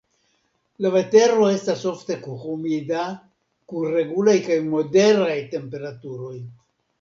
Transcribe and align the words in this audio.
La 0.83 0.91
vetero 0.93 1.49
estas 1.57 1.83
ofte 1.91 2.17
humida, 2.35 3.03
kun 3.73 3.93
regulaj 3.99 4.35
kaj 4.49 4.59
moderaj 4.71 5.37
temperaturoj. 5.55 6.35